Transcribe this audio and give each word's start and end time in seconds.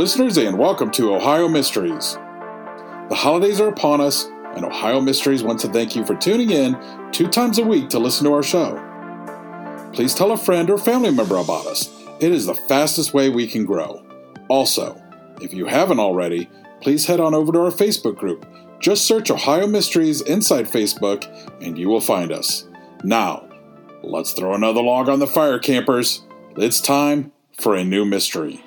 Listeners, 0.00 0.38
and 0.38 0.56
welcome 0.56 0.90
to 0.92 1.14
Ohio 1.14 1.46
Mysteries. 1.46 2.14
The 3.10 3.14
holidays 3.14 3.60
are 3.60 3.68
upon 3.68 4.00
us, 4.00 4.24
and 4.56 4.64
Ohio 4.64 4.98
Mysteries 4.98 5.42
wants 5.42 5.62
to 5.62 5.68
thank 5.68 5.94
you 5.94 6.06
for 6.06 6.14
tuning 6.14 6.48
in 6.48 6.74
two 7.12 7.28
times 7.28 7.58
a 7.58 7.62
week 7.62 7.90
to 7.90 7.98
listen 7.98 8.24
to 8.24 8.32
our 8.32 8.42
show. 8.42 8.80
Please 9.92 10.14
tell 10.14 10.32
a 10.32 10.38
friend 10.38 10.70
or 10.70 10.78
family 10.78 11.10
member 11.10 11.36
about 11.36 11.66
us. 11.66 11.94
It 12.18 12.32
is 12.32 12.46
the 12.46 12.54
fastest 12.54 13.12
way 13.12 13.28
we 13.28 13.46
can 13.46 13.66
grow. 13.66 14.02
Also, 14.48 14.98
if 15.42 15.52
you 15.52 15.66
haven't 15.66 16.00
already, 16.00 16.48
please 16.80 17.04
head 17.04 17.20
on 17.20 17.34
over 17.34 17.52
to 17.52 17.60
our 17.60 17.70
Facebook 17.70 18.16
group. 18.16 18.46
Just 18.78 19.04
search 19.04 19.30
Ohio 19.30 19.66
Mysteries 19.66 20.22
inside 20.22 20.64
Facebook, 20.64 21.26
and 21.60 21.76
you 21.76 21.90
will 21.90 22.00
find 22.00 22.32
us. 22.32 22.66
Now, 23.04 23.46
let's 24.02 24.32
throw 24.32 24.54
another 24.54 24.82
log 24.82 25.10
on 25.10 25.18
the 25.18 25.26
fire, 25.26 25.58
campers. 25.58 26.24
It's 26.56 26.80
time 26.80 27.32
for 27.52 27.76
a 27.76 27.84
new 27.84 28.06
mystery. 28.06 28.62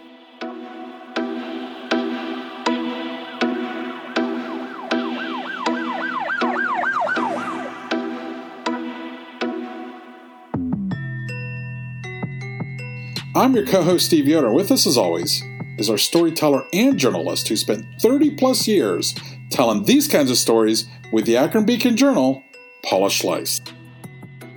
I'm 13.35 13.55
your 13.55 13.65
co 13.65 13.81
host, 13.81 14.05
Steve 14.05 14.27
Yoder. 14.27 14.53
With 14.53 14.71
us, 14.71 14.85
as 14.85 14.95
always, 14.95 15.43
is 15.79 15.89
our 15.89 15.97
storyteller 15.97 16.67
and 16.71 16.99
journalist 16.99 17.47
who 17.47 17.55
spent 17.55 17.83
30 17.99 18.35
plus 18.35 18.67
years 18.67 19.15
telling 19.49 19.85
these 19.85 20.07
kinds 20.07 20.29
of 20.29 20.37
stories 20.37 20.85
with 21.11 21.25
the 21.25 21.35
Akron 21.37 21.65
Beacon 21.65 21.97
Journal, 21.97 22.43
Paula 22.83 23.09
Schleis. 23.09 23.59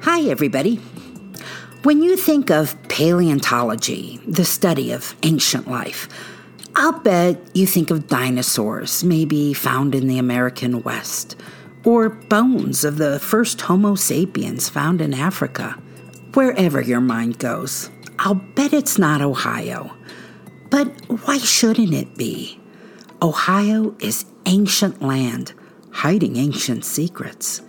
Hi, 0.03 0.29
everybody. 0.29 0.77
When 1.85 2.03
you 2.03 2.19
think 2.19 2.51
of 2.51 2.77
paleontology, 2.91 4.21
the 4.27 4.45
study 4.45 4.93
of 4.93 5.17
ancient 5.23 5.67
life, 5.67 6.07
I'll 6.75 7.01
bet 7.01 7.39
you 7.57 7.67
think 7.67 7.91
of 7.91 8.09
dinosaurs, 8.09 9.03
maybe 9.03 9.55
found 9.55 9.95
in 9.95 10.07
the 10.07 10.19
American 10.19 10.83
West, 10.83 11.41
or 11.83 12.11
bones 12.11 12.85
of 12.85 12.99
the 12.99 13.21
first 13.21 13.59
Homo 13.63 13.95
sapiens 13.95 14.69
found 14.69 15.01
in 15.01 15.15
Africa. 15.15 15.81
Wherever 16.35 16.83
your 16.83 17.01
mind 17.01 17.39
goes, 17.39 17.89
I'll 18.19 18.35
bet 18.35 18.73
it's 18.73 18.99
not 18.99 19.21
Ohio. 19.21 19.95
But 20.71 20.89
why 21.09 21.39
shouldn't 21.39 21.95
it 21.95 22.17
be? 22.17 22.61
Ohio 23.23 23.95
is 23.99 24.27
ancient 24.47 25.03
land, 25.03 25.53
hiding 25.91 26.37
ancient 26.37 26.85
secrets. 26.85 27.63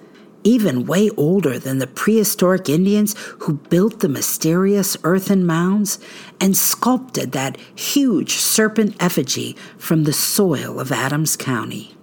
Even 0.43 0.85
way 0.85 1.09
older 1.17 1.59
than 1.59 1.79
the 1.79 1.87
prehistoric 1.87 2.69
Indians 2.69 3.15
who 3.39 3.53
built 3.53 3.99
the 3.99 4.09
mysterious 4.09 4.95
earthen 5.03 5.45
mounds 5.45 5.99
and 6.39 6.55
sculpted 6.55 7.33
that 7.33 7.57
huge 7.75 8.33
serpent 8.33 8.95
effigy 8.99 9.55
from 9.77 10.03
the 10.03 10.13
soil 10.13 10.79
of 10.79 10.91
Adams 10.91 11.35
County. 11.35 11.95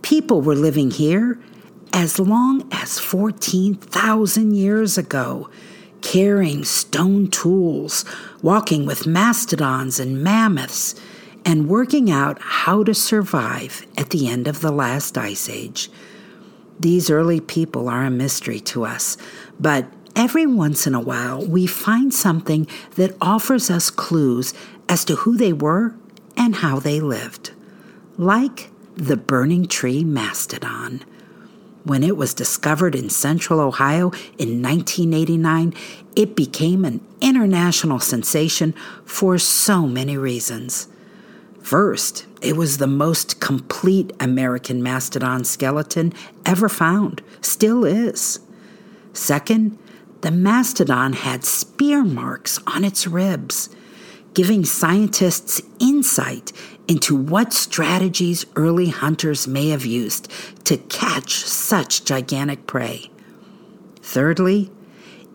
People 0.00 0.40
were 0.40 0.54
living 0.54 0.90
here 0.90 1.38
as 1.92 2.18
long 2.18 2.68
as 2.72 2.98
14,000 2.98 4.54
years 4.54 4.98
ago 4.98 5.48
carrying 6.04 6.62
stone 6.62 7.28
tools, 7.28 8.04
walking 8.42 8.84
with 8.84 9.06
mastodons 9.06 9.98
and 9.98 10.22
mammoths, 10.22 10.94
and 11.46 11.68
working 11.68 12.10
out 12.10 12.38
how 12.40 12.84
to 12.84 12.94
survive 12.94 13.86
at 13.96 14.10
the 14.10 14.28
end 14.28 14.46
of 14.46 14.60
the 14.60 14.70
last 14.70 15.16
ice 15.16 15.48
age. 15.48 15.90
These 16.78 17.10
early 17.10 17.40
people 17.40 17.88
are 17.88 18.04
a 18.04 18.10
mystery 18.10 18.60
to 18.60 18.84
us, 18.84 19.16
but 19.58 19.86
every 20.14 20.46
once 20.46 20.86
in 20.86 20.94
a 20.94 21.00
while 21.00 21.44
we 21.44 21.66
find 21.66 22.12
something 22.12 22.68
that 22.96 23.16
offers 23.20 23.70
us 23.70 23.88
clues 23.88 24.52
as 24.88 25.04
to 25.06 25.16
who 25.16 25.36
they 25.38 25.54
were 25.54 25.94
and 26.36 26.56
how 26.56 26.78
they 26.78 27.00
lived. 27.00 27.52
Like 28.18 28.70
the 28.94 29.16
burning 29.16 29.66
tree 29.66 30.04
mastodon. 30.04 31.02
When 31.84 32.02
it 32.02 32.16
was 32.16 32.32
discovered 32.32 32.94
in 32.94 33.10
central 33.10 33.60
Ohio 33.60 34.10
in 34.38 34.62
1989, 34.62 35.74
it 36.16 36.34
became 36.34 36.84
an 36.84 37.06
international 37.20 38.00
sensation 38.00 38.74
for 39.04 39.36
so 39.36 39.86
many 39.86 40.16
reasons. 40.16 40.88
First, 41.60 42.24
it 42.40 42.56
was 42.56 42.78
the 42.78 42.86
most 42.86 43.38
complete 43.38 44.12
American 44.18 44.82
mastodon 44.82 45.44
skeleton 45.44 46.14
ever 46.46 46.70
found, 46.70 47.22
still 47.42 47.84
is. 47.84 48.40
Second, 49.12 49.78
the 50.22 50.30
mastodon 50.30 51.12
had 51.12 51.44
spear 51.44 52.02
marks 52.02 52.58
on 52.66 52.82
its 52.82 53.06
ribs, 53.06 53.68
giving 54.34 54.64
scientists 54.64 55.62
insight 55.78 56.52
into 56.86 57.16
what 57.16 57.52
strategies 57.52 58.44
early 58.56 58.88
hunters 58.88 59.48
may 59.48 59.70
have 59.70 59.86
used 59.86 60.30
to 60.64 60.76
catch 60.76 61.44
such 61.44 62.04
gigantic 62.04 62.66
prey. 62.66 63.10
Thirdly, 64.02 64.70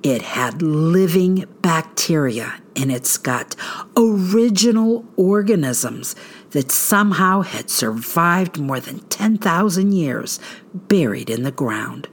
it 0.04 0.22
had 0.22 0.62
living 0.62 1.46
bacteria 1.62 2.62
in 2.76 2.90
its 2.90 3.18
gut, 3.18 3.56
original 3.98 5.06
organisms 5.18 6.16
that 6.52 6.72
somehow 6.72 7.42
had 7.42 7.70
survived 7.70 8.60
more 8.60 8.80
than 8.80 9.00
10,000 9.00 9.92
years 9.92 10.40
buried 10.74 11.30
in 11.30 11.44
the 11.44 11.52
ground. 11.52 12.08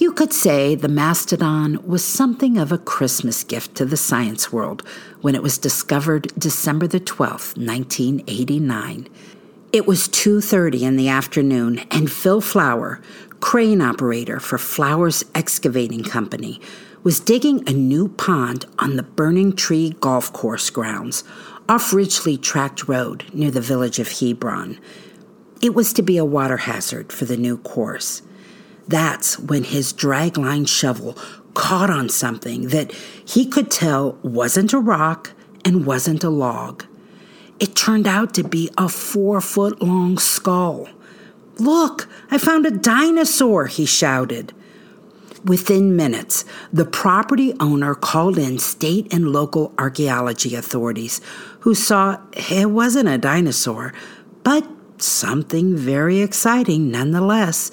You 0.00 0.12
could 0.12 0.32
say 0.32 0.74
the 0.74 0.88
mastodon 0.88 1.86
was 1.86 2.02
something 2.02 2.56
of 2.56 2.72
a 2.72 2.78
Christmas 2.78 3.44
gift 3.44 3.74
to 3.74 3.84
the 3.84 3.98
science 3.98 4.50
world 4.50 4.82
when 5.20 5.34
it 5.34 5.42
was 5.42 5.58
discovered 5.58 6.32
December 6.38 6.86
the 6.86 7.00
12th, 7.00 7.58
1989. 7.58 9.08
It 9.74 9.86
was 9.86 10.08
2:30 10.08 10.84
in 10.84 10.96
the 10.96 11.10
afternoon 11.10 11.80
and 11.90 12.10
Phil 12.10 12.40
Flower, 12.40 13.02
crane 13.40 13.82
operator 13.82 14.40
for 14.40 14.56
Flowers 14.56 15.22
Excavating 15.34 16.02
Company, 16.02 16.62
was 17.02 17.20
digging 17.20 17.62
a 17.68 17.74
new 17.74 18.08
pond 18.08 18.64
on 18.78 18.96
the 18.96 19.02
Burning 19.02 19.52
Tree 19.52 19.96
Golf 20.00 20.32
Course 20.32 20.70
grounds 20.70 21.24
off 21.68 21.92
Ridgely 21.92 22.38
Tract 22.38 22.88
Road 22.88 23.24
near 23.34 23.50
the 23.50 23.60
village 23.60 23.98
of 23.98 24.20
Hebron. 24.20 24.78
It 25.60 25.74
was 25.74 25.92
to 25.92 26.00
be 26.00 26.16
a 26.16 26.24
water 26.24 26.56
hazard 26.56 27.12
for 27.12 27.26
the 27.26 27.36
new 27.36 27.58
course. 27.58 28.22
That's 28.90 29.38
when 29.38 29.62
his 29.62 29.92
dragline 29.92 30.66
shovel 30.66 31.16
caught 31.54 31.90
on 31.90 32.08
something 32.08 32.68
that 32.68 32.90
he 33.24 33.46
could 33.46 33.70
tell 33.70 34.18
wasn't 34.24 34.72
a 34.72 34.80
rock 34.80 35.30
and 35.64 35.86
wasn't 35.86 36.24
a 36.24 36.28
log. 36.28 36.84
It 37.60 37.76
turned 37.76 38.08
out 38.08 38.34
to 38.34 38.42
be 38.42 38.68
a 38.76 38.88
four 38.88 39.40
foot 39.40 39.80
long 39.80 40.18
skull. 40.18 40.88
Look, 41.58 42.08
I 42.32 42.38
found 42.38 42.66
a 42.66 42.72
dinosaur, 42.72 43.66
he 43.66 43.86
shouted. 43.86 44.52
Within 45.44 45.94
minutes, 45.94 46.44
the 46.72 46.84
property 46.84 47.54
owner 47.60 47.94
called 47.94 48.38
in 48.38 48.58
state 48.58 49.12
and 49.14 49.32
local 49.32 49.72
archaeology 49.78 50.56
authorities 50.56 51.20
who 51.60 51.76
saw 51.76 52.18
it 52.32 52.70
wasn't 52.70 53.08
a 53.08 53.18
dinosaur, 53.18 53.94
but 54.42 54.66
something 54.98 55.76
very 55.76 56.22
exciting 56.22 56.90
nonetheless. 56.90 57.70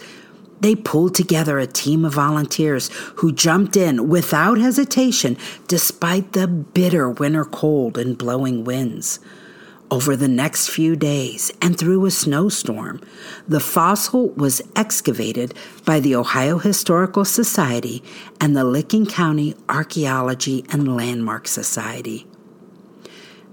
They 0.59 0.75
pulled 0.75 1.13
together 1.13 1.59
a 1.59 1.68
team 1.68 2.04
of 2.04 2.13
volunteers 2.13 2.89
who 3.18 3.31
jumped 3.31 3.77
in 3.77 4.09
without 4.09 4.57
hesitation 4.57 5.38
despite 5.68 6.33
the 6.33 6.48
bitter 6.48 7.09
winter 7.09 7.45
cold 7.45 7.98
and 7.98 8.18
blowing 8.18 8.63
winds. 8.63 9.19
Over 9.89 10.18
the 10.18 10.27
next 10.27 10.69
few 10.69 10.98
days 10.98 11.50
and 11.62 11.77
through 11.77 12.06
a 12.06 12.12
snowstorm, 12.12 13.00
the 13.48 13.62
fossil 13.62 14.30
was 14.31 14.62
excavated 14.75 15.54
by 15.86 16.01
the 16.01 16.13
Ohio 16.13 16.57
Historical 16.57 17.24
Society 17.24 18.04
and 18.42 18.56
the 18.56 18.65
Licking 18.65 19.06
County 19.06 19.56
Archaeology 19.69 20.65
and 20.71 20.94
Landmark 20.94 21.48
Society. 21.48 22.27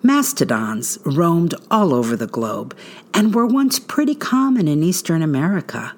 Mastodons 0.02 0.98
roamed 1.04 1.54
all 1.70 1.94
over 1.94 2.16
the 2.16 2.26
globe 2.26 2.76
and 3.14 3.32
were 3.32 3.46
once 3.46 3.78
pretty 3.78 4.16
common 4.16 4.66
in 4.66 4.82
eastern 4.82 5.22
America. 5.22 5.94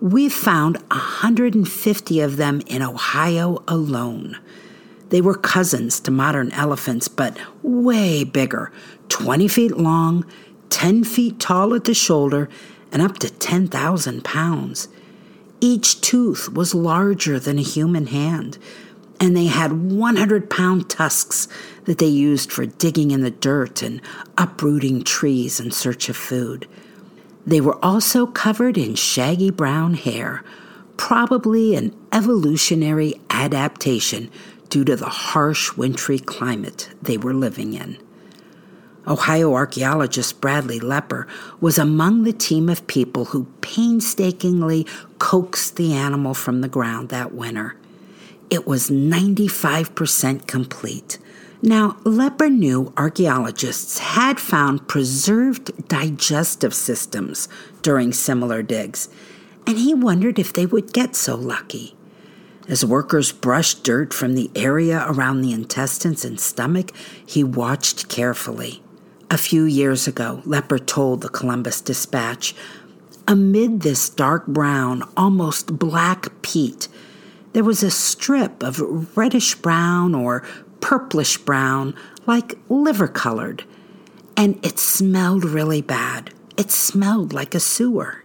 We've 0.00 0.32
found 0.32 0.78
150 0.90 2.20
of 2.20 2.38
them 2.38 2.62
in 2.66 2.80
Ohio 2.80 3.62
alone. 3.68 4.38
They 5.10 5.20
were 5.20 5.34
cousins 5.34 6.00
to 6.00 6.10
modern 6.10 6.52
elephants, 6.52 7.06
but 7.06 7.36
way 7.62 8.24
bigger 8.24 8.72
20 9.10 9.46
feet 9.46 9.76
long, 9.76 10.24
10 10.70 11.04
feet 11.04 11.38
tall 11.38 11.74
at 11.74 11.84
the 11.84 11.92
shoulder, 11.92 12.48
and 12.90 13.02
up 13.02 13.18
to 13.18 13.28
10,000 13.28 14.24
pounds. 14.24 14.88
Each 15.60 16.00
tooth 16.00 16.50
was 16.50 16.74
larger 16.74 17.38
than 17.38 17.58
a 17.58 17.62
human 17.62 18.06
hand, 18.06 18.56
and 19.20 19.36
they 19.36 19.48
had 19.48 19.92
100 19.92 20.48
pound 20.48 20.88
tusks 20.88 21.46
that 21.84 21.98
they 21.98 22.06
used 22.06 22.50
for 22.50 22.64
digging 22.64 23.10
in 23.10 23.20
the 23.20 23.30
dirt 23.30 23.82
and 23.82 24.00
uprooting 24.38 25.04
trees 25.04 25.60
in 25.60 25.70
search 25.70 26.08
of 26.08 26.16
food. 26.16 26.66
They 27.50 27.60
were 27.60 27.84
also 27.84 28.26
covered 28.26 28.78
in 28.78 28.94
shaggy 28.94 29.50
brown 29.50 29.94
hair, 29.94 30.44
probably 30.96 31.74
an 31.74 31.92
evolutionary 32.12 33.14
adaptation 33.28 34.30
due 34.68 34.84
to 34.84 34.94
the 34.94 35.08
harsh 35.08 35.76
wintry 35.76 36.20
climate 36.20 36.90
they 37.02 37.18
were 37.18 37.34
living 37.34 37.74
in. 37.74 37.98
Ohio 39.04 39.52
archaeologist 39.52 40.40
Bradley 40.40 40.78
Lepper 40.78 41.26
was 41.60 41.76
among 41.76 42.22
the 42.22 42.32
team 42.32 42.68
of 42.68 42.86
people 42.86 43.24
who 43.24 43.48
painstakingly 43.62 44.86
coaxed 45.18 45.74
the 45.74 45.92
animal 45.92 46.34
from 46.34 46.60
the 46.60 46.68
ground 46.68 47.08
that 47.08 47.34
winter. 47.34 47.74
It 48.48 48.64
was 48.64 48.90
95% 48.90 50.46
complete. 50.46 51.18
Now, 51.62 51.98
Lepper 52.04 52.48
knew 52.48 52.92
archaeologists 52.96 53.98
had 53.98 54.40
found 54.40 54.88
preserved 54.88 55.88
digestive 55.88 56.72
systems 56.72 57.48
during 57.82 58.12
similar 58.12 58.62
digs, 58.62 59.10
and 59.66 59.76
he 59.76 59.92
wondered 59.92 60.38
if 60.38 60.54
they 60.54 60.64
would 60.64 60.94
get 60.94 61.14
so 61.14 61.34
lucky. 61.34 61.94
As 62.66 62.84
workers 62.84 63.32
brushed 63.32 63.84
dirt 63.84 64.14
from 64.14 64.34
the 64.34 64.50
area 64.54 65.04
around 65.06 65.42
the 65.42 65.52
intestines 65.52 66.24
and 66.24 66.40
stomach, 66.40 66.92
he 67.26 67.44
watched 67.44 68.08
carefully. 68.08 68.82
A 69.30 69.36
few 69.36 69.64
years 69.64 70.08
ago, 70.08 70.40
Lepper 70.46 70.78
told 70.78 71.20
the 71.20 71.28
Columbus 71.28 71.80
Dispatch, 71.82 72.54
amid 73.28 73.82
this 73.82 74.08
dark 74.08 74.46
brown, 74.46 75.02
almost 75.16 75.78
black 75.78 76.28
peat, 76.42 76.88
there 77.52 77.64
was 77.64 77.82
a 77.82 77.90
strip 77.90 78.62
of 78.62 79.16
reddish 79.16 79.56
brown 79.56 80.14
or 80.14 80.42
purplish 80.80 81.38
brown, 81.38 81.94
like 82.26 82.58
liver 82.68 83.08
colored, 83.08 83.64
and 84.36 84.64
it 84.64 84.78
smelled 84.78 85.44
really 85.44 85.82
bad. 85.82 86.32
It 86.56 86.70
smelled 86.70 87.32
like 87.32 87.54
a 87.54 87.60
sewer. 87.60 88.24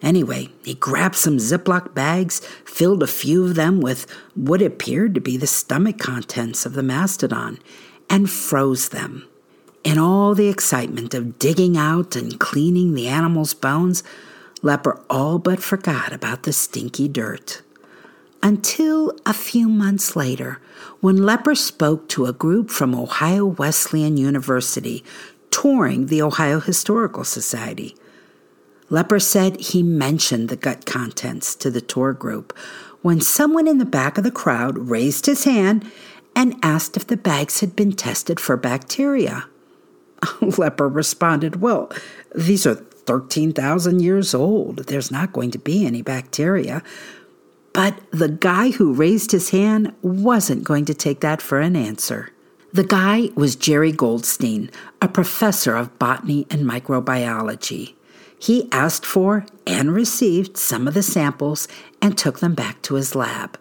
Anyway, 0.00 0.48
he 0.64 0.74
grabbed 0.74 1.16
some 1.16 1.38
Ziploc 1.38 1.92
bags, 1.92 2.40
filled 2.64 3.02
a 3.02 3.08
few 3.08 3.44
of 3.44 3.56
them 3.56 3.80
with 3.80 4.06
what 4.34 4.62
appeared 4.62 5.14
to 5.14 5.20
be 5.20 5.36
the 5.36 5.46
stomach 5.46 5.98
contents 5.98 6.64
of 6.64 6.74
the 6.74 6.82
mastodon, 6.82 7.58
and 8.08 8.30
froze 8.30 8.90
them. 8.90 9.26
In 9.82 9.98
all 9.98 10.34
the 10.34 10.48
excitement 10.48 11.14
of 11.14 11.38
digging 11.38 11.76
out 11.76 12.14
and 12.14 12.38
cleaning 12.38 12.94
the 12.94 13.08
animal's 13.08 13.54
bones, 13.54 14.02
Lepper 14.62 15.00
all 15.08 15.38
but 15.38 15.62
forgot 15.62 16.12
about 16.12 16.42
the 16.42 16.52
stinky 16.52 17.08
dirt. 17.08 17.62
Until 18.42 19.12
a 19.26 19.32
few 19.32 19.68
months 19.68 20.14
later, 20.14 20.60
when 21.00 21.16
Lepper 21.18 21.56
spoke 21.56 22.08
to 22.10 22.26
a 22.26 22.32
group 22.32 22.70
from 22.70 22.94
Ohio 22.94 23.46
Wesleyan 23.46 24.16
University 24.16 25.04
touring 25.50 26.06
the 26.06 26.22
Ohio 26.22 26.60
Historical 26.60 27.24
Society. 27.24 27.96
Lepper 28.90 29.20
said 29.20 29.60
he 29.60 29.82
mentioned 29.82 30.48
the 30.48 30.56
gut 30.56 30.86
contents 30.86 31.54
to 31.56 31.70
the 31.70 31.80
tour 31.80 32.12
group 32.12 32.56
when 33.02 33.20
someone 33.20 33.68
in 33.68 33.78
the 33.78 33.84
back 33.84 34.18
of 34.18 34.24
the 34.24 34.30
crowd 34.30 34.78
raised 34.78 35.26
his 35.26 35.44
hand 35.44 35.90
and 36.34 36.56
asked 36.62 36.96
if 36.96 37.06
the 37.06 37.16
bags 37.16 37.60
had 37.60 37.76
been 37.76 37.92
tested 37.92 38.40
for 38.40 38.56
bacteria. 38.56 39.46
Lepper 40.40 40.88
responded, 40.88 41.60
Well, 41.60 41.90
these 42.34 42.66
are 42.66 42.74
13,000 42.74 44.00
years 44.00 44.34
old. 44.34 44.86
There's 44.86 45.10
not 45.10 45.32
going 45.32 45.50
to 45.52 45.58
be 45.58 45.86
any 45.86 46.02
bacteria. 46.02 46.82
But 47.72 48.00
the 48.10 48.28
guy 48.28 48.70
who 48.70 48.92
raised 48.92 49.32
his 49.32 49.50
hand 49.50 49.94
wasn't 50.02 50.64
going 50.64 50.84
to 50.86 50.94
take 50.94 51.20
that 51.20 51.40
for 51.42 51.60
an 51.60 51.76
answer. 51.76 52.30
The 52.72 52.84
guy 52.84 53.30
was 53.34 53.56
Jerry 53.56 53.92
Goldstein, 53.92 54.70
a 55.00 55.08
professor 55.08 55.74
of 55.74 55.98
botany 55.98 56.46
and 56.50 56.62
microbiology. 56.62 57.94
He 58.38 58.68
asked 58.70 59.06
for 59.06 59.46
and 59.66 59.92
received 59.92 60.56
some 60.56 60.86
of 60.86 60.94
the 60.94 61.02
samples 61.02 61.66
and 62.00 62.16
took 62.16 62.40
them 62.40 62.54
back 62.54 62.82
to 62.82 62.94
his 62.94 63.14
lab. 63.14 63.58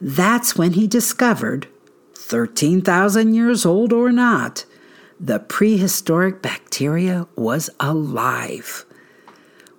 That's 0.00 0.56
when 0.56 0.72
he 0.72 0.86
discovered, 0.86 1.68
13,000 2.14 3.34
years 3.34 3.66
old 3.66 3.92
or 3.92 4.10
not, 4.10 4.64
the 5.18 5.38
prehistoric 5.38 6.40
bacteria 6.40 7.28
was 7.36 7.68
alive. 7.78 8.86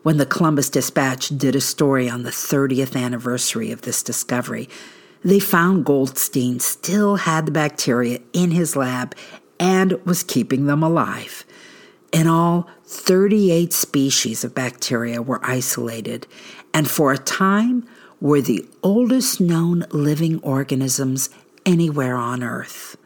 When 0.04 0.18
the 0.18 0.26
Columbus 0.26 0.70
Dispatch 0.70 1.30
did 1.30 1.56
a 1.56 1.62
story 1.62 2.10
on 2.10 2.24
the 2.24 2.32
30th 2.32 3.00
anniversary 3.00 3.72
of 3.72 3.84
this 3.84 4.02
discovery, 4.02 4.68
they 5.24 5.40
found 5.40 5.86
Goldstein 5.86 6.60
still 6.60 7.18
had 7.18 7.46
the 7.46 7.52
bacteria 7.52 8.20
in 8.34 8.50
his 8.50 8.76
lab 8.76 9.14
and 9.60 10.04
was 10.04 10.24
keeping 10.24 10.66
them 10.66 10.82
alive. 10.82 11.46
In 12.12 12.26
all, 12.26 12.68
38 12.86 13.72
species 13.72 14.44
of 14.44 14.56
bacteria 14.56 15.22
were 15.22 15.40
isolated, 15.44 16.26
and 16.74 16.90
for 16.90 17.14
a 17.14 17.18
time 17.20 17.88
were 18.20 18.42
the 18.42 18.68
oldest 18.82 19.40
known 19.40 19.86
living 19.92 20.40
organisms 20.42 21.30
anywhere 21.64 22.18
on 22.18 22.44
Earth. 22.44 22.98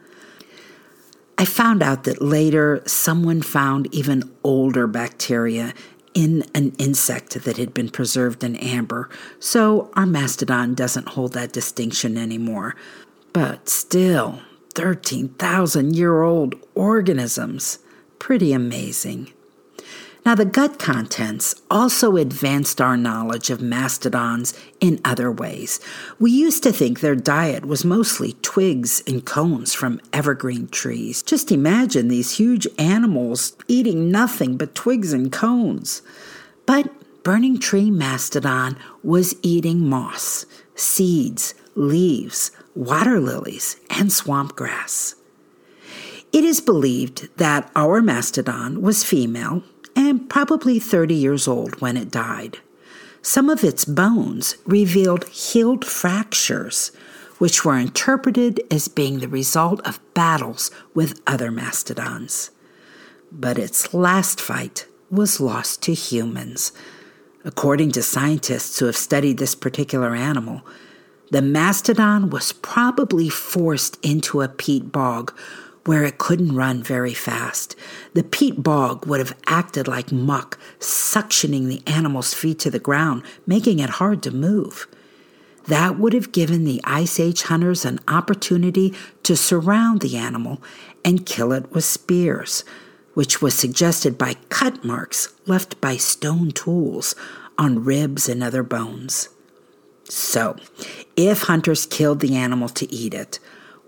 I 1.38 1.44
found 1.44 1.82
out 1.82 2.04
that 2.04 2.22
later 2.22 2.82
someone 2.86 3.42
found 3.42 3.94
even 3.94 4.32
older 4.42 4.86
bacteria 4.86 5.74
in 6.16 6.42
an 6.54 6.74
insect 6.78 7.44
that 7.44 7.58
had 7.58 7.74
been 7.74 7.90
preserved 7.90 8.42
in 8.42 8.56
amber, 8.56 9.10
so 9.38 9.90
our 9.92 10.06
mastodon 10.06 10.74
doesn't 10.74 11.10
hold 11.10 11.34
that 11.34 11.52
distinction 11.52 12.16
anymore. 12.16 12.74
But 13.34 13.68
still, 13.68 14.40
13,000 14.74 15.94
year 15.94 16.22
old 16.22 16.54
organisms. 16.74 17.80
Pretty 18.18 18.54
amazing. 18.54 19.30
Now, 20.26 20.34
the 20.34 20.44
gut 20.44 20.80
contents 20.80 21.54
also 21.70 22.16
advanced 22.16 22.80
our 22.80 22.96
knowledge 22.96 23.48
of 23.48 23.62
mastodons 23.62 24.54
in 24.80 25.00
other 25.04 25.30
ways. 25.30 25.78
We 26.18 26.32
used 26.32 26.64
to 26.64 26.72
think 26.72 26.98
their 26.98 27.14
diet 27.14 27.64
was 27.64 27.84
mostly 27.84 28.32
twigs 28.42 29.00
and 29.06 29.24
cones 29.24 29.72
from 29.72 30.00
evergreen 30.12 30.66
trees. 30.66 31.22
Just 31.22 31.52
imagine 31.52 32.08
these 32.08 32.38
huge 32.38 32.66
animals 32.76 33.56
eating 33.68 34.10
nothing 34.10 34.56
but 34.56 34.74
twigs 34.74 35.12
and 35.12 35.30
cones. 35.30 36.02
But 36.66 36.90
Burning 37.22 37.60
Tree 37.60 37.92
Mastodon 37.92 38.76
was 39.04 39.36
eating 39.42 39.88
moss, 39.88 40.44
seeds, 40.74 41.54
leaves, 41.76 42.50
water 42.74 43.20
lilies, 43.20 43.76
and 43.90 44.12
swamp 44.12 44.56
grass. 44.56 45.14
It 46.32 46.44
is 46.44 46.60
believed 46.60 47.28
that 47.38 47.70
our 47.76 48.02
mastodon 48.02 48.82
was 48.82 49.04
female 49.04 49.62
and 49.96 50.28
probably 50.28 50.78
30 50.78 51.14
years 51.14 51.48
old 51.48 51.80
when 51.80 51.96
it 51.96 52.10
died. 52.10 52.58
Some 53.22 53.50
of 53.50 53.64
its 53.64 53.84
bones 53.84 54.56
revealed 54.66 55.26
healed 55.28 55.84
fractures, 55.84 56.92
which 57.38 57.64
were 57.64 57.78
interpreted 57.78 58.60
as 58.70 58.86
being 58.86 59.18
the 59.18 59.28
result 59.28 59.80
of 59.86 60.00
battles 60.14 60.70
with 60.94 61.20
other 61.26 61.50
mastodons. 61.50 62.50
But 63.32 63.58
its 63.58 63.92
last 63.92 64.40
fight 64.40 64.86
was 65.10 65.40
lost 65.40 65.82
to 65.82 65.94
humans. 65.94 66.72
According 67.44 67.92
to 67.92 68.02
scientists 68.02 68.78
who 68.78 68.86
have 68.86 68.96
studied 68.96 69.38
this 69.38 69.54
particular 69.54 70.14
animal, 70.14 70.62
the 71.30 71.42
mastodon 71.42 72.30
was 72.30 72.52
probably 72.52 73.28
forced 73.28 73.98
into 74.04 74.42
a 74.42 74.48
peat 74.48 74.92
bog 74.92 75.36
where 75.86 76.04
it 76.04 76.18
couldn't 76.18 76.54
run 76.54 76.82
very 76.82 77.14
fast. 77.14 77.76
The 78.14 78.24
peat 78.24 78.62
bog 78.62 79.06
would 79.06 79.20
have 79.20 79.36
acted 79.46 79.86
like 79.86 80.10
muck, 80.12 80.58
suctioning 80.80 81.68
the 81.68 81.82
animal's 81.86 82.34
feet 82.34 82.58
to 82.60 82.70
the 82.70 82.78
ground, 82.78 83.22
making 83.46 83.78
it 83.78 83.90
hard 83.90 84.22
to 84.24 84.30
move. 84.30 84.86
That 85.68 85.98
would 85.98 86.12
have 86.12 86.32
given 86.32 86.64
the 86.64 86.80
Ice 86.84 87.18
Age 87.18 87.42
hunters 87.42 87.84
an 87.84 88.00
opportunity 88.06 88.94
to 89.24 89.36
surround 89.36 90.00
the 90.00 90.16
animal 90.16 90.62
and 91.04 91.26
kill 91.26 91.52
it 91.52 91.72
with 91.72 91.84
spears, 91.84 92.64
which 93.14 93.40
was 93.40 93.54
suggested 93.54 94.18
by 94.18 94.34
cut 94.48 94.84
marks 94.84 95.34
left 95.46 95.80
by 95.80 95.96
stone 95.96 96.50
tools 96.50 97.14
on 97.58 97.84
ribs 97.84 98.28
and 98.28 98.42
other 98.42 98.62
bones. 98.62 99.28
So, 100.08 100.56
if 101.16 101.42
hunters 101.42 101.86
killed 101.86 102.20
the 102.20 102.36
animal 102.36 102.68
to 102.70 102.92
eat 102.92 103.14
it, 103.14 103.40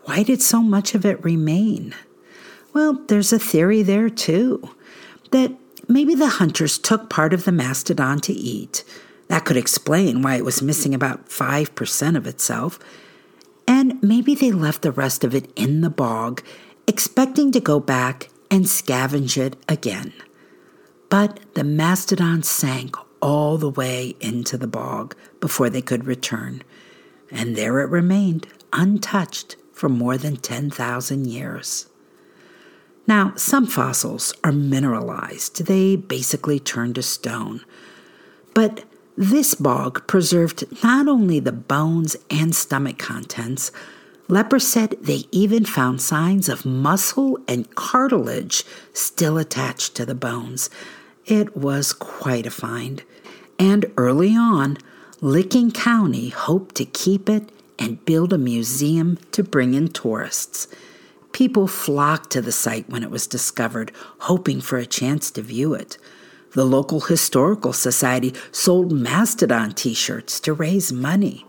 why 0.09 0.23
did 0.23 0.41
so 0.41 0.63
much 0.63 0.95
of 0.95 1.05
it 1.05 1.23
remain? 1.23 1.95
Well, 2.73 2.95
there's 3.09 3.31
a 3.31 3.39
theory 3.39 3.83
there 3.83 4.09
too 4.09 4.71
that 5.33 5.53
maybe 5.87 6.15
the 6.15 6.29
hunters 6.41 6.79
took 6.79 7.11
part 7.11 7.35
of 7.35 7.45
the 7.45 7.53
mastodon 7.53 8.19
to 8.21 8.33
eat. 8.33 8.85
That 9.29 9.45
could 9.45 9.59
explain 9.59 10.23
why 10.23 10.37
it 10.37 10.47
was 10.47 10.63
missing 10.63 10.95
about 10.95 11.29
5% 11.29 12.17
of 12.17 12.27
itself. 12.27 12.79
And 13.67 14.03
maybe 14.03 14.35
they 14.35 14.51
left 14.51 14.81
the 14.81 14.93
rest 14.93 15.25
of 15.25 15.35
it 15.35 15.53
in 15.55 15.83
the 15.83 15.91
bog, 15.91 16.43
expecting 16.87 17.53
to 17.53 17.61
go 17.61 17.79
back 17.79 18.31
and 18.51 18.65
scavenge 18.65 19.37
it 19.37 19.57
again. 19.69 20.15
But 21.11 21.39
the 21.53 21.65
mastodon 21.65 22.43
sank 22.45 22.97
all 23.21 23.59
the 23.59 23.69
way 23.69 24.17
into 24.21 24.57
the 24.57 24.67
bog 24.67 25.15
before 25.39 25.69
they 25.69 25.83
could 25.83 26.07
return, 26.07 26.63
and 27.31 27.57
there 27.57 27.81
it 27.81 27.91
remained, 27.91 28.47
untouched 28.73 29.57
for 29.79 29.89
more 29.89 30.19
than 30.19 30.37
10,000 30.37 31.27
years. 31.27 31.87
Now, 33.07 33.33
some 33.37 33.67
fossils 33.67 34.35
are 34.43 34.53
mineralized, 34.53 35.67
they 35.67 35.95
basically 35.95 36.59
turn 36.59 36.95
to 36.95 37.03
stone. 37.03 37.65
But 38.55 38.85
this 39.17 39.55
bog 39.55 40.07
preserved 40.09 40.65
not 40.83 41.07
only 41.07 41.39
the 41.39 41.53
bones 41.53 42.17
and 42.29 42.55
stomach 42.55 42.99
contents, 42.99 43.71
Leppers 44.29 44.63
said 44.63 44.97
they 45.01 45.25
even 45.31 45.65
found 45.65 46.03
signs 46.03 46.49
of 46.49 46.67
muscle 46.67 47.39
and 47.47 47.75
cartilage 47.77 48.65
still 48.93 49.39
attached 49.39 49.95
to 49.95 50.05
the 50.05 50.15
bones. 50.15 50.69
It 51.25 51.57
was 51.57 51.93
quite 51.93 52.47
a 52.47 52.51
find. 52.51 53.03
And 53.59 53.87
early 53.97 54.37
on, 54.37 54.77
Licking 55.21 55.71
County 55.71 56.29
hoped 56.29 56.75
to 56.75 56.85
keep 56.85 57.29
it 57.29 57.51
and 57.79 58.05
build 58.05 58.33
a 58.33 58.39
museum 58.39 59.19
to 59.33 59.43
bring 59.43 59.75
in 59.75 59.89
tourists. 59.89 60.69
People 61.33 61.69
flocked 61.69 62.31
to 62.31 62.41
the 62.41 62.53
site 62.53 62.89
when 62.89 63.03
it 63.03 63.11
was 63.11 63.27
discovered, 63.27 63.93
hoping 64.21 64.61
for 64.61 64.79
a 64.79 64.87
chance 64.87 65.31
to 65.31 65.43
view 65.43 65.75
it. 65.75 65.99
The 66.53 66.65
local 66.65 67.01
historical 67.01 67.73
society 67.73 68.35
sold 68.51 68.91
Mastodon 68.91 69.73
t 69.73 69.95
shirts 69.95 70.41
to 70.41 70.53
raise 70.53 70.93
money 70.93 71.45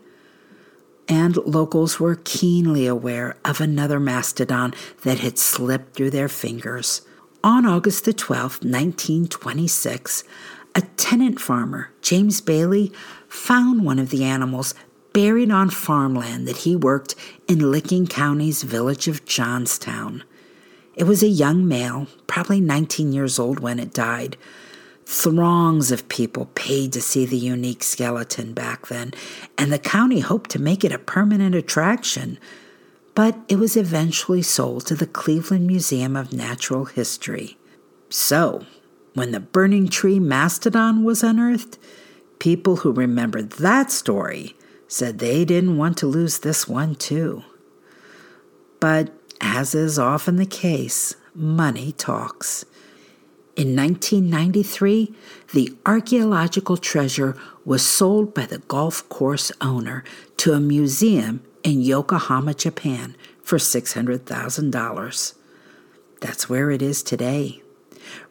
and 1.10 1.38
locals 1.38 2.00
were 2.00 2.22
keenly 2.24 2.86
aware 2.86 3.36
of 3.44 3.60
another 3.60 4.00
mastodon 4.00 4.74
that 5.02 5.20
had 5.20 5.40
slipped 5.40 5.96
through 5.96 6.12
their 6.12 6.30
fingers. 6.30 7.02
On 7.44 7.66
August 7.66 8.06
the 8.06 8.14
12th, 8.14 8.64
1926, 8.64 10.24
a 10.76 10.82
tenant 10.98 11.42
farmer, 11.42 11.92
James 12.02 12.42
Bailey, 12.42 12.92
found 13.28 13.84
one 13.84 13.98
of 13.98 14.12
the 14.12 14.24
animals 14.24 14.76
buried 15.14 15.52
on 15.52 15.70
farmland 15.70 16.48
that 16.48 16.58
he 16.58 16.76
worked 16.76 17.16
in 17.48 17.72
Licking 17.72 18.08
County's 18.08 18.64
village 18.64 19.08
of 19.08 19.26
Johnstown. 19.26 20.24
It 20.96 21.06
was 21.06 21.24
a 21.24 21.28
young 21.28 21.68
male, 21.68 22.08
probably 22.28 22.60
19 22.60 23.14
years 23.14 23.40
old 23.40 23.60
when 23.60 23.80
it 23.80 23.94
died. 23.94 24.38
Throngs 25.06 25.92
of 25.92 26.10
people 26.10 26.52
paid 26.56 26.94
to 26.94 27.02
see 27.02 27.26
the 27.26 27.38
unique 27.38 27.84
skeleton 27.84 28.54
back 28.54 28.88
then, 28.88 29.14
and 29.58 29.72
the 29.72 29.80
county 29.80 30.20
hoped 30.20 30.50
to 30.52 30.62
make 30.62 30.84
it 30.84 30.92
a 30.92 31.00
permanent 31.00 31.56
attraction. 31.56 32.38
But 33.16 33.38
it 33.48 33.58
was 33.58 33.76
eventually 33.76 34.42
sold 34.42 34.86
to 34.86 34.96
the 34.96 35.08
Cleveland 35.08 35.66
Museum 35.66 36.16
of 36.16 36.32
Natural 36.32 36.86
History. 36.86 37.58
So, 38.10 38.66
when 39.14 39.32
the 39.32 39.40
burning 39.40 39.88
tree 39.88 40.20
mastodon 40.20 41.04
was 41.04 41.24
unearthed, 41.24 41.80
people 42.38 42.78
who 42.78 42.92
remembered 42.92 43.52
that 43.54 43.92
story 43.92 44.56
said 44.90 45.20
they 45.20 45.46
didn't 45.46 45.78
want 45.78 45.98
to 46.00 46.08
lose 46.08 46.40
this 46.40 46.68
one 46.68 46.96
too. 46.96 47.44
But 48.82 49.14
as 49.40 49.74
is 49.74 49.98
often 49.98 50.36
the 50.36 50.46
case, 50.46 51.16
money 51.34 51.94
talks. 51.94 52.66
In 53.56 53.76
1993, 53.76 55.14
the 55.54 55.76
archaeological 55.86 56.76
treasure 56.78 57.38
was 57.66 57.86
sold 57.86 58.34
by 58.34 58.46
the 58.46 58.60
golf 58.60 59.08
course 59.10 59.52
owner 59.62 60.04
to 60.38 60.54
a 60.54 60.60
museum 60.60 61.44
in 61.64 61.82
Yokohama, 61.82 62.54
Japan 62.54 63.16
for 63.44 63.58
$600,000. 63.58 65.34
That's 66.22 66.50
where 66.50 66.72
it 66.72 66.82
is 66.82 67.04
today. 67.04 67.62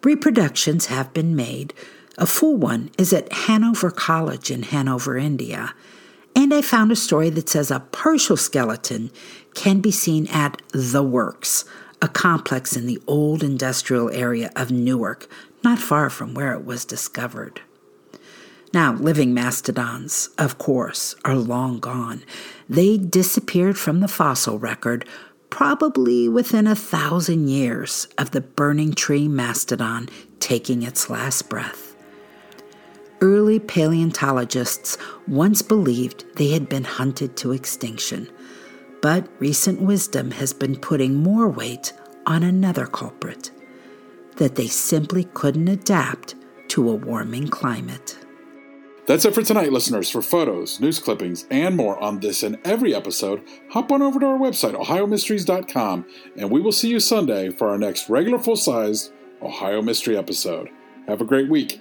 Reproductions 0.02 0.86
have 0.86 1.12
been 1.12 1.36
made. 1.36 1.72
A 2.16 2.26
full 2.26 2.56
one 2.56 2.90
is 2.98 3.12
at 3.12 3.32
Hanover 3.32 3.90
College 3.90 4.50
in 4.50 4.62
Hanover, 4.64 5.16
India. 5.16 5.74
And 6.38 6.54
I 6.54 6.62
found 6.62 6.92
a 6.92 6.96
story 6.96 7.30
that 7.30 7.48
says 7.48 7.68
a 7.68 7.80
partial 7.80 8.36
skeleton 8.36 9.10
can 9.54 9.80
be 9.80 9.90
seen 9.90 10.28
at 10.28 10.62
The 10.70 11.02
Works, 11.02 11.64
a 12.00 12.06
complex 12.06 12.76
in 12.76 12.86
the 12.86 13.02
old 13.08 13.42
industrial 13.42 14.08
area 14.10 14.52
of 14.54 14.70
Newark, 14.70 15.28
not 15.64 15.80
far 15.80 16.08
from 16.08 16.34
where 16.34 16.52
it 16.52 16.64
was 16.64 16.84
discovered. 16.84 17.60
Now, 18.72 18.92
living 18.92 19.34
mastodons, 19.34 20.28
of 20.38 20.58
course, 20.58 21.16
are 21.24 21.34
long 21.34 21.80
gone. 21.80 22.22
They 22.68 22.98
disappeared 22.98 23.76
from 23.76 23.98
the 23.98 24.06
fossil 24.06 24.60
record 24.60 25.08
probably 25.50 26.28
within 26.28 26.68
a 26.68 26.76
thousand 26.76 27.48
years 27.48 28.06
of 28.16 28.30
the 28.30 28.42
burning 28.42 28.92
tree 28.92 29.26
mastodon 29.26 30.08
taking 30.38 30.84
its 30.84 31.10
last 31.10 31.48
breath. 31.48 31.87
Early 33.20 33.58
paleontologists 33.58 34.96
once 35.26 35.60
believed 35.60 36.24
they 36.36 36.50
had 36.50 36.68
been 36.68 36.84
hunted 36.84 37.36
to 37.38 37.52
extinction. 37.52 38.30
But 39.02 39.28
recent 39.40 39.80
wisdom 39.80 40.30
has 40.32 40.52
been 40.52 40.76
putting 40.76 41.16
more 41.16 41.48
weight 41.48 41.92
on 42.26 42.42
another 42.42 42.86
culprit 42.86 43.50
that 44.36 44.54
they 44.54 44.68
simply 44.68 45.24
couldn't 45.24 45.68
adapt 45.68 46.36
to 46.68 46.88
a 46.88 46.94
warming 46.94 47.48
climate. 47.48 48.16
That's 49.06 49.24
it 49.24 49.34
for 49.34 49.42
tonight, 49.42 49.72
listeners. 49.72 50.10
For 50.10 50.20
photos, 50.20 50.78
news 50.80 50.98
clippings, 50.98 51.46
and 51.50 51.76
more 51.76 51.98
on 51.98 52.20
this 52.20 52.42
and 52.42 52.58
every 52.64 52.94
episode, 52.94 53.42
hop 53.70 53.90
on 53.90 54.02
over 54.02 54.20
to 54.20 54.26
our 54.26 54.38
website, 54.38 54.74
ohiomysteries.com, 54.74 56.04
and 56.36 56.50
we 56.50 56.60
will 56.60 56.72
see 56.72 56.90
you 56.90 57.00
Sunday 57.00 57.48
for 57.50 57.70
our 57.70 57.78
next 57.78 58.10
regular 58.10 58.38
full 58.38 58.56
sized 58.56 59.12
Ohio 59.40 59.80
Mystery 59.80 60.16
episode. 60.16 60.68
Have 61.06 61.22
a 61.22 61.24
great 61.24 61.48
week. 61.48 61.80